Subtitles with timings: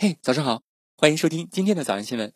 [0.00, 0.62] 嘿，早上好，
[0.96, 2.32] 欢迎收听今天的早安新闻。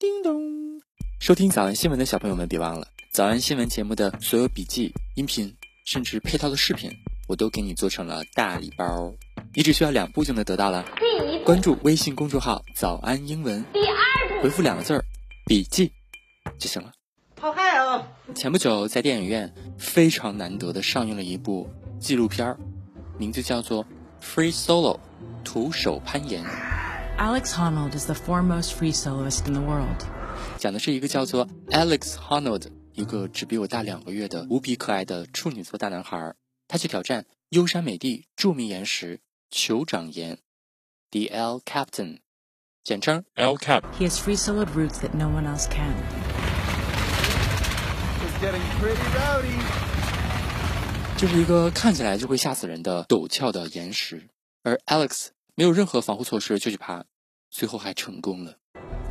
[0.00, 0.82] 叮咚，
[1.20, 5.54] 收听早安新闻的小朋友们，别忘了早安新闻节目的所有笔记、音频，
[5.86, 6.90] 甚至配套的视频，
[7.28, 9.14] 我都给你做成了大礼包，
[9.54, 10.84] 你只需要两步就能得到了。
[10.96, 13.96] 第一步，关注微信公众号“早安英文第二”，
[14.42, 15.04] 步，回复两个字儿
[15.46, 15.92] “笔记”
[16.58, 16.90] 就行了。
[17.40, 18.04] 好嗨哦！
[18.34, 21.70] 前不久，在电影院非常难得的上映了一部
[22.00, 22.58] 纪录片儿，
[23.16, 23.84] 名字叫做
[24.20, 24.96] 《Free Solo》，
[25.44, 26.44] 徒手攀岩。
[27.16, 30.04] Alex Honnold is the foremost free soloist in the world.
[30.58, 36.34] 讲的是一个叫做 Alex Honnold，一个只比我大两个月的无比可爱的处女座大男孩，
[36.66, 39.20] 他去挑战优山美地著名岩石
[39.52, 40.38] 酋长岩
[41.12, 42.18] ，The L Captain，
[42.82, 43.84] 简称 L Cap。
[43.96, 45.94] He has free soloed routes that no one else can.
[48.24, 49.62] It's getting pretty rowdy.
[51.16, 54.28] 这是一个看起来就会吓死人的陡峭的岩石，
[54.64, 57.04] 而 Alex 没有任何防护措施就去爬，
[57.50, 58.56] 最后还成功了。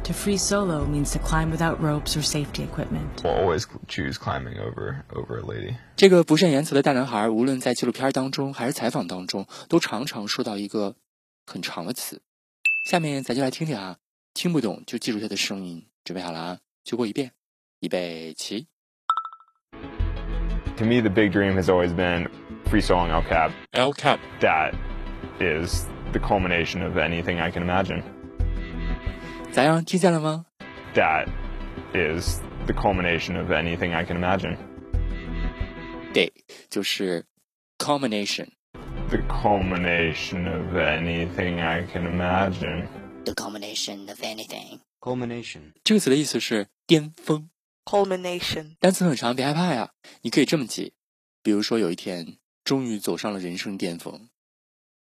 [0.03, 3.23] To free solo means to climb without ropes or safety equipment.
[3.23, 5.75] will always choose climbing over over a lady.
[5.95, 10.95] 这个不善言辞的大男孩，无论在纪录片当中还是采访当中，都常常说到一个
[11.45, 12.21] 很长的词。
[12.89, 13.95] 下面咱就来听听啊，
[14.33, 15.87] 听不懂就记住他的声音。
[16.03, 17.31] 准备好了啊，就过一遍，
[17.79, 18.67] 预备起。
[20.75, 22.27] To me, the big dream has always been
[22.65, 23.51] free soloing El Cap.
[23.71, 24.73] El cap That
[25.39, 28.02] is the culmination of anything I can imagine.
[29.52, 29.84] 咋样？
[29.84, 30.46] 听见了吗？
[30.94, 31.28] That
[31.92, 34.56] is the culmination of anything I can imagine.
[36.12, 36.32] 对，
[36.70, 37.24] 就是
[37.78, 38.48] combination。
[39.10, 42.88] The culmination of anything I can imagine.
[43.28, 44.80] the culmination of anything.
[45.00, 45.72] Culmination.
[45.84, 47.50] 这个词的意思是巅峰。
[47.84, 49.90] culmination, 单词很长，别害怕呀，
[50.22, 50.92] 你可以这么记。
[51.42, 54.28] 比如说，有一天终于走上了人生巅峰，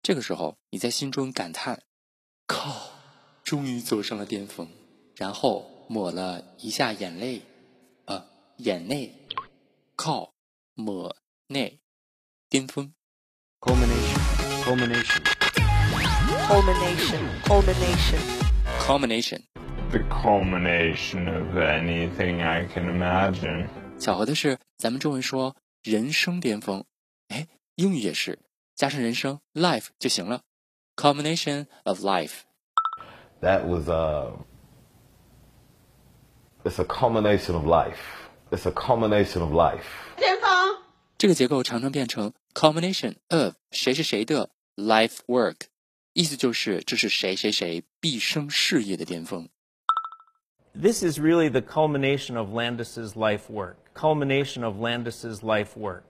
[0.04, 1.82] 这个时候你在心中感叹
[2.46, 2.90] ：“靠，
[3.42, 4.68] 终于走上了巅峰。”
[5.16, 7.40] 然后抹了一下眼泪，
[8.04, 8.22] 呃，
[8.58, 9.14] 眼泪，
[9.96, 10.34] 靠，
[10.74, 11.16] 抹
[11.46, 11.80] 内，
[12.50, 12.92] 巅峰。
[13.60, 14.20] Culmination.
[14.62, 15.22] Culmination.
[16.48, 18.20] culmination, culmination,
[18.78, 19.40] combination。
[19.90, 23.68] The culmination of anything I can imagine.
[23.98, 26.84] 巧合的是，咱们中文说人生巅峰，
[27.28, 28.38] 哎，英语也是
[28.75, 30.41] 加上人生 life 就行了。
[30.95, 32.41] combination of life。
[33.41, 34.31] That was uh
[36.63, 37.99] it's a culmination of life.
[38.51, 39.85] It's a culmination of life.
[40.17, 40.81] 前方，
[41.17, 45.67] 这个结构常常变成 combination of 谁是谁的 life work，
[46.13, 49.47] 意思就是这是谁谁谁毕生事业的巅峰。
[50.73, 53.75] This is really the culmination of Landis's life work.
[53.93, 56.03] Culmination of Landis's life work.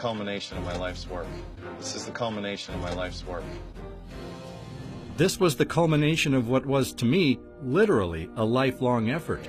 [0.00, 1.26] culmination of my life's work.
[1.78, 3.44] This is the culmination of my life's work.
[5.16, 9.48] This was the culmination of what was, to me, literally a lifelong effort.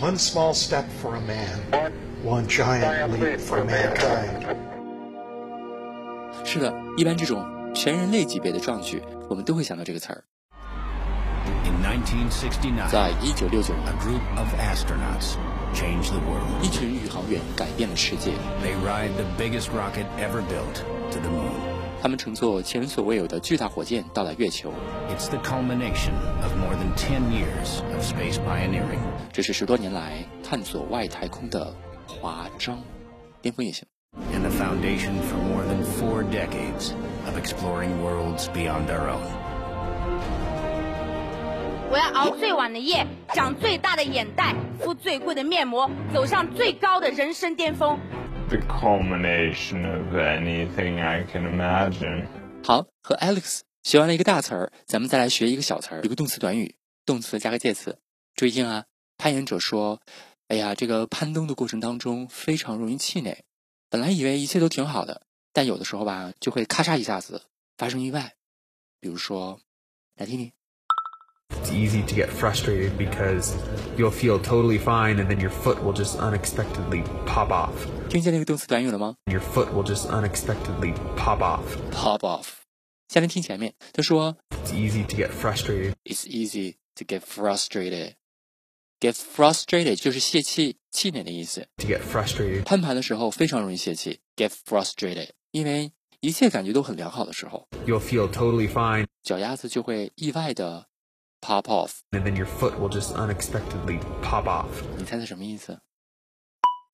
[0.00, 1.60] One small step for a man,
[2.24, 4.56] one giant leap for mankind.
[6.44, 10.24] 是的，一般这种全人类级别的壮举，我们都会想到这个词儿。
[11.64, 15.36] In 1969, 在一九六九 a 年， group of astronauts
[15.74, 16.62] changed the world.
[16.62, 18.32] 一群宇航员改变了世界。
[18.62, 20.82] They ride the biggest rocket ever built
[21.12, 21.52] to the moon.
[22.00, 24.72] 他们乘坐前所未有的巨大火箭到达月球，
[25.10, 29.00] It's the culmination of more than 10 years of space pioneering.
[29.32, 31.74] 这是十多年来探索外太空的
[32.06, 32.78] 华章，
[33.42, 33.86] 巅峰也行。
[34.32, 36.92] and the foundation for more than four decades
[37.26, 39.37] of exploring worlds beyond our own.
[41.91, 47.99] 我要熬最晚的夜，长最大的眼袋，敷最贵的面膜，走上最高的人生巅峰。
[48.49, 52.27] The culmination of anything I can imagine.
[52.63, 56.75] 好，和 Alex 学完了一个大词儿，咱们再来学一个小词儿，一个动词短语，
[57.07, 57.97] 动词加个介词。
[58.35, 58.85] 注意听啊，
[59.17, 59.99] 攀岩者说
[60.47, 63.43] ：“哎呀，这个攀登的过程当中非常容易气馁，
[63.89, 65.23] 本来以为一切都挺好的，
[65.53, 67.41] 但有的时候吧，就会咔嚓一下子
[67.77, 68.35] 发生意外。
[68.99, 69.59] 比如说，
[70.15, 70.51] 来听听。
[71.50, 73.54] It's easy to get frustrated because
[73.96, 77.72] you'll feel totally fine and then your foot will just unexpectedly pop off.
[78.08, 81.62] 听见那个动词短语了吗 Your foot will just unexpectedly pop off.
[81.92, 82.46] ？Pop off。
[83.08, 85.94] 下面听前面，他说 It's easy to get frustrated.
[86.04, 88.14] It's easy to get frustrated.
[89.00, 91.68] Get frustrated 就是泄气、气馁的意思。
[91.76, 92.64] To get frustrated.
[92.64, 100.86] 攀爬的时候非常容易泄气，get frustrated，因为一切感觉都很良好的时候， You'll feel totally fine 脚丫子就会意外的
[101.41, 102.01] pop off。
[102.11, 104.67] and then your foot will just unexpectedly pop off.
[104.97, 105.79] 你猜猜什么意思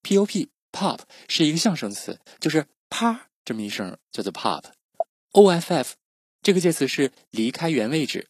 [0.03, 5.93] ？pop pop 是一个象声词，就是啪这么一声叫做 pop，off
[6.41, 8.27] 这个介词是离开原位置，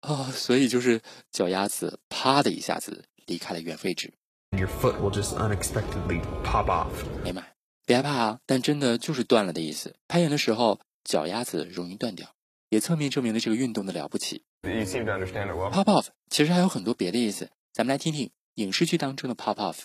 [0.00, 1.00] 啊，所以就是
[1.30, 4.12] 脚丫子啪的一下子离开了原位置。
[4.50, 6.90] Your foot will just unexpectedly pop off.
[7.24, 7.46] 哎妈，
[7.86, 9.94] 别害怕啊，但真的就是断了的意思。
[10.08, 12.34] 攀岩的时候脚丫子容易断掉，
[12.70, 14.44] 也侧面证明了这个运动的了不起。
[14.62, 15.72] Well.
[15.72, 19.80] Pop off 其实还有很多别的意思，咱们来听听影视剧当中的 pop off。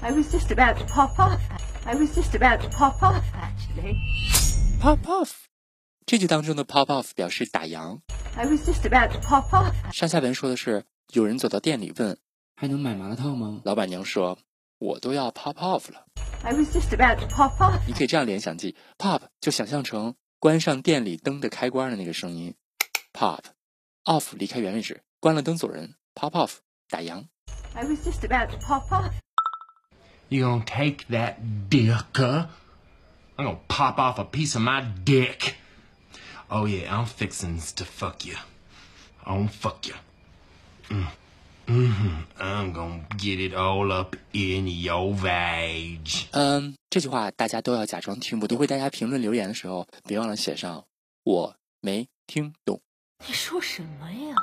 [0.00, 1.38] I was just about to pop off.
[1.84, 3.96] I was just about to pop off, actually.
[4.80, 5.32] pop off
[6.06, 8.00] 这句当中的 pop off 表示打烊。
[8.36, 9.74] I was just about to pop off.
[9.92, 12.18] 上下文说的是有人走到店里问
[12.56, 13.60] 还能买麻辣烫吗？
[13.64, 14.38] 老板娘说
[14.78, 16.06] 我都要 pop off 了。
[16.42, 17.80] I was just about to pop off.
[17.86, 20.14] 你可以这样联想记 pop 就想象成
[20.44, 22.54] 关上店里灯的开关的那个声音
[23.14, 23.40] ，pop
[24.04, 26.56] off 离开原位置，关了灯走人，pop off
[26.90, 27.28] 打烊。
[27.72, 29.10] I was just about to pop off.
[30.28, 31.36] You gonna take that
[31.70, 32.48] dicker?
[33.38, 35.54] I'm gonna pop off a piece of my dick.
[36.50, 38.36] Oh yeah, I'm fixin' to fuck you.
[39.24, 39.94] I'm fuck you.
[40.90, 41.06] Mm.
[41.66, 46.24] Hmm I'm gonna get it all up in your vage。
[46.32, 50.84] 嗯，这句话大家都要假装听，我都会大家评论留言的时候，别忘了写上
[51.22, 52.80] 我没听懂。
[53.26, 54.36] 你说什么呀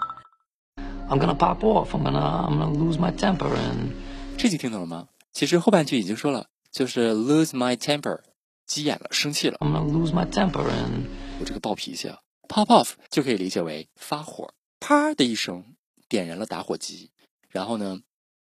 [1.10, 1.92] ？I'm gonna pop off.
[1.94, 3.92] I'm gonna I'm gonna lose my temper and
[4.38, 5.08] 这句听懂了吗？
[5.34, 8.22] 其实后半句已经说了，就是 lose my temper，
[8.66, 9.58] 急眼了，生气了。
[9.60, 11.04] I'm gonna lose my temper and
[11.40, 15.71] 我这个暴脾气啊，pop off 就可以理解为发火，啪的一声
[16.11, 17.11] 点燃了打火机，
[17.49, 18.01] 然后呢，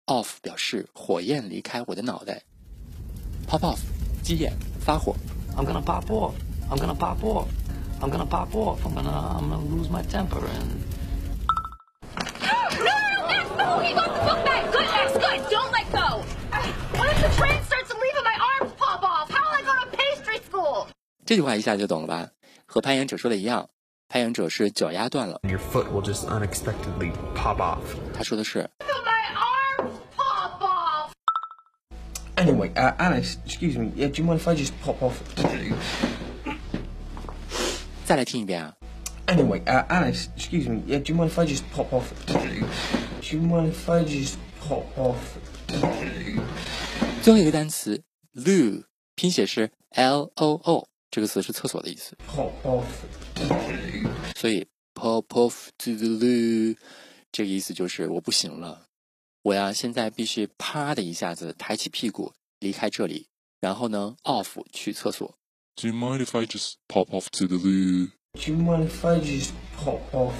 [0.07, 2.43] off 表示火焰离开我的脑袋，
[3.49, 3.79] pop off
[4.23, 5.15] 急眼发火。
[5.57, 6.35] I'm gonna pop off.
[6.71, 7.49] I'm gonna pop off.
[8.01, 8.79] I'm gonna pop off.
[8.85, 10.85] I'm gonna I'm gonna lose my temper and
[12.41, 13.81] No, no, Max, no!
[13.81, 14.71] He got the book back!
[14.71, 15.51] Good, Max, good!
[15.51, 16.23] Don't let go!
[16.97, 19.29] What if the train starts to leave and my arms pop off?
[19.31, 20.87] How will I go to pastry school?
[21.27, 22.31] 这句话一下就懂了吧？
[22.67, 23.69] 和攀岩者说的一样，
[24.14, 27.80] 攀岩者是脚丫断了，Your foot will just unexpectedly pop off.
[28.14, 31.12] 他说的是 My arms pop off!
[32.36, 33.92] Anyway, uh, Alice, excuse me.
[33.96, 35.16] Yeah, do you mind if I just pop off?
[38.06, 38.76] 再来听一遍啊。
[39.26, 40.84] Anyway, uh, Alice, excuse me.
[40.88, 42.14] Yeah, do you mind if I just pop off?
[42.28, 45.18] Do you mind if I just pop off?
[47.24, 48.04] 最后一个单词
[48.36, 48.84] loo，
[49.16, 52.84] 拼写是 l o o，这个词是厕所的意思，Pop off.
[54.36, 54.66] 所以
[54.96, 56.76] pop off to the loo，
[57.32, 58.88] 这个意思就是我不行了，
[59.44, 63.28] 我呀现在必须啪的一下子抬起屁股离开这里，
[63.60, 65.38] 然后呢 off 去厕所。
[65.76, 68.10] Do you mind if I just pop off to the loo?
[68.34, 70.34] Do you mind if I just pop off?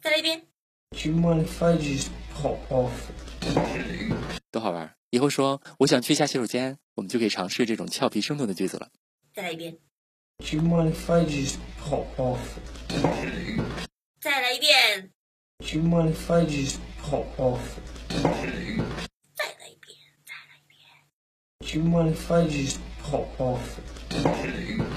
[0.00, 0.46] 再来一遍。
[0.92, 2.90] Do you mind if I just pop off?
[4.50, 4.94] 多好玩！
[5.10, 8.88] 以后说我想去一下洗手间，我们就可以尝试这种俏皮生动的句子了。
[9.32, 9.78] 再来一遍。
[10.38, 12.38] Do you mind if I just pop off?
[14.20, 15.10] 再来一遍。
[15.58, 17.60] Do you mind if I just pop off?
[19.34, 19.96] 再来一遍。
[21.60, 23.60] Do you mind if I just pop off?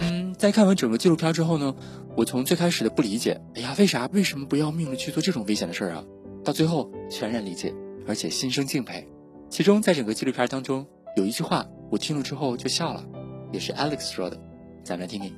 [0.02, 1.76] 嗯，在看完整个纪录片之后呢，
[2.18, 6.04] 我从最开始的不理解，哎呀，为啥为什么不要命的去做这种危险的事儿啊？
[6.44, 7.72] 到最后全然理解，
[8.08, 9.08] 而且心生敬佩。
[9.50, 13.06] 其中在整个纪录片当中有一句话，我听了之后就笑了，
[13.54, 14.38] 也是 Alex 说的，
[14.84, 15.32] 咱们来听听。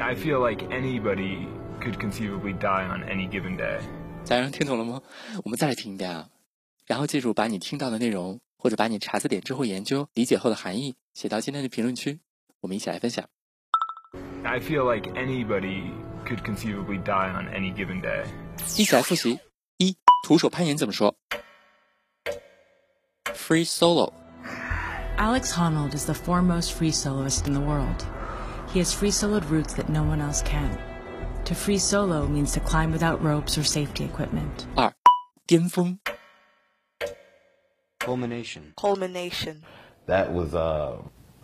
[0.00, 1.46] I feel like anybody
[1.80, 3.80] could conceivably die on any given day.
[4.24, 5.00] 家人听懂了吗？
[5.44, 6.28] 我们再来听一遍啊，
[6.86, 12.18] 然后记住把你听到的内容，或者把你查字典之后研究理解后的含义写到今天的评论区，
[12.60, 13.24] 我们一起来分享。
[14.42, 15.92] I feel like anybody
[16.26, 18.26] could conceivably die on any given day.
[18.76, 19.38] 一起来复习：
[19.78, 21.14] 一、徒手攀岩怎么说
[23.26, 24.12] ？Free solo。
[25.17, 28.05] Alex Honnold is the foremost free soloist in the world.
[28.71, 30.77] He has free soloed routes that no one else can.
[31.45, 34.65] To free solo means to climb without ropes or safety equipment.
[34.75, 34.93] 二、
[35.47, 35.99] 巅峰。
[37.99, 38.73] Culmination.
[38.75, 39.61] Culmination.
[40.07, 40.97] That was uh,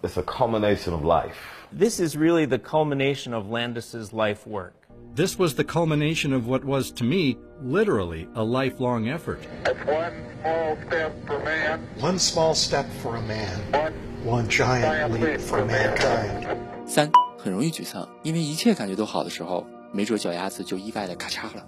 [0.04, 1.38] it's a culmination of life.
[1.72, 4.74] This is really the culmination of Landis's life work.
[5.18, 9.40] This was the culmination of what was, to me, literally a lifelong effort.
[12.00, 13.94] One small step for a man,
[14.24, 16.46] one giant leap for mankind.
[16.86, 21.66] 三、很容易沮丧，因为一切感觉都好的时候，没准脚丫子就意外的咔嚓了。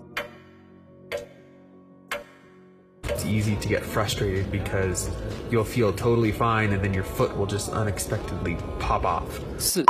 [3.01, 5.09] It's easy to get frustrated because
[5.49, 9.41] you'll feel totally fine and then your foot will just unexpectedly pop off.
[9.57, 9.83] 四、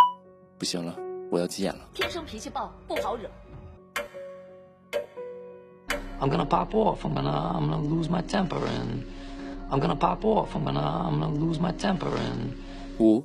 [0.58, 0.96] 不行了，
[1.30, 1.82] 我要急眼了。
[1.94, 3.30] 天生脾气暴，不好惹。
[6.24, 7.06] I'm gonna pop off.
[7.06, 9.04] I'm gonna I'm gonna lose my temper and
[9.72, 10.56] I'm gonna pop off.
[10.56, 12.54] I'm gonna I'm gonna lose my temper and
[13.00, 13.24] 五，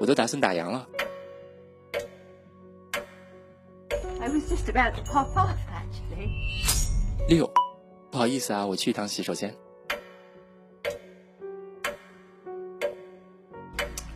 [0.00, 0.86] 我都打算打烊了。
[4.20, 6.30] I was just about to pop off, actually.
[7.28, 7.52] 六，
[8.10, 9.54] 不好意思啊，我去一趟洗手间。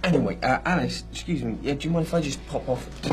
[0.03, 1.57] Anyway, uh, Alice, excuse me.
[1.65, 2.87] Yeah, do you mind if I just pop off?
[3.03, 3.13] Do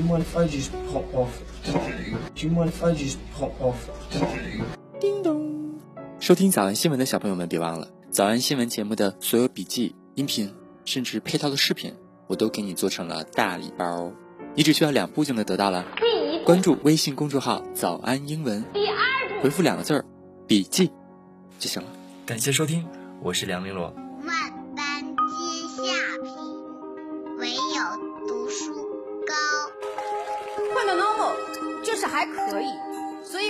[0.00, 1.28] You mind if I just pop off?
[2.34, 3.76] Do you mind if I just pop off?
[4.98, 5.78] 叮咚！
[6.18, 10.52] 收听早安新闻的小朋友们，别忘了早安新闻节目的所有笔记、音频，
[10.84, 11.94] 甚至配套的视频，
[12.26, 14.10] 我都给你做成了大礼包，
[14.54, 15.84] 你只需要两步就能得到了。
[16.44, 18.64] 关注微信公众号“早安英文”，
[19.42, 20.04] 回复两个字儿
[20.46, 20.90] “笔记”
[21.58, 21.88] 就行了。
[22.24, 22.86] 感谢收听，
[23.20, 24.01] 我是梁玲珑。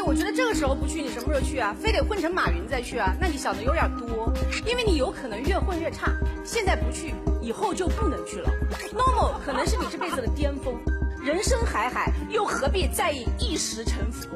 [0.04, 1.75] 我觉得这个时候不去，你什么时候去啊？
[1.80, 3.14] 非得混成马云再去啊？
[3.21, 4.32] 那你想的有点多，
[4.66, 6.12] 因为你有可能越混越差。
[6.44, 8.50] 现在不去，以后就不能去了。
[8.92, 10.75] normal 可能是你这辈子的巅峰，
[11.23, 14.28] 人生海海，又何必在意一时沉浮？